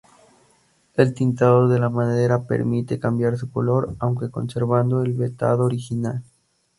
[0.95, 6.23] El tintado de la madera permite cambiar su color, aunque conservando el veteado original.